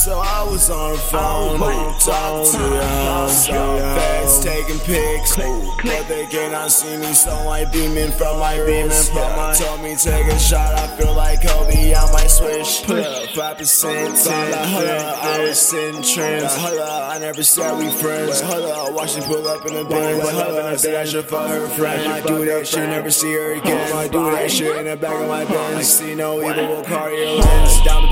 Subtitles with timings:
[0.00, 5.36] So I was on the phone, talking to your so fast, taking pics.
[5.36, 9.12] But they cannot see me, so I beaming from my wrist.
[9.12, 12.82] Yeah, told me take a shot, I feel like Kobe, I might switch.
[12.86, 16.56] Put up 5%, found out, hold up, I was sitting trends.
[16.56, 18.40] Hold up, I never said we friends.
[18.40, 20.22] Hold up, watch me pull up in the Benz.
[20.30, 22.10] Hold up, I think I should fuck her friend.
[22.10, 23.92] I do that shit, never see her again.
[23.94, 25.88] I do that shit in the back of my Benz.
[25.88, 27.80] See no evil will carry your lens.
[27.84, 28.10] Diamond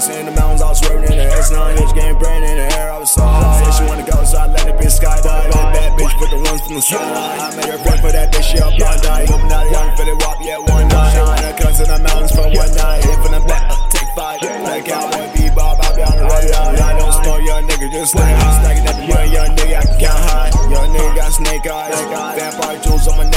[0.00, 1.76] Racing in the mountains, I was swerving in the S9.
[1.76, 3.68] Bitch getting brain in the air, I was so high.
[3.76, 5.52] She wanna go, so I let it bitch skydive.
[5.52, 7.36] That bitch put the ones from the sideline.
[7.36, 9.28] I made her friend for that bitch, she up on die.
[9.28, 11.12] Illuminati, I'm finna wop, yeah, one night.
[11.12, 13.04] She wanna come to the mountains for one night.
[13.04, 14.40] Hit from the back, take five.
[14.40, 16.80] Like cowboy bebop, I be on the road.
[16.80, 19.84] I don't smoke, young nigga, just like I'm stacking up the money, young nigga, I
[19.84, 20.48] can count high.
[20.72, 21.92] Young nigga got snake eyes.
[22.08, 23.28] Got vampire jewels on my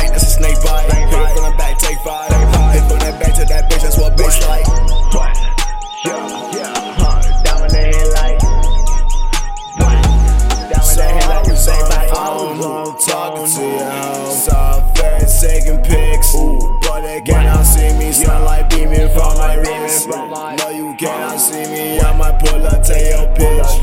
[12.64, 14.46] phone, talking to your hoes.
[14.46, 18.12] Saw fast taking pics, but they cannot see me.
[18.12, 20.08] Sunlight beaming from my wrist.
[20.08, 22.00] No, you cannot see me.
[22.00, 23.74] I might pull up to your bitch.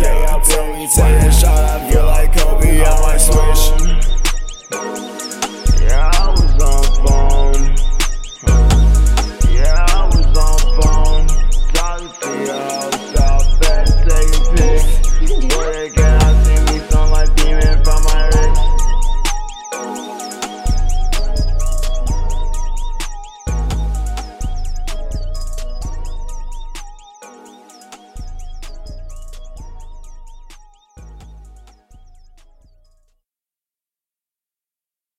[0.48, 1.32] Tell me, take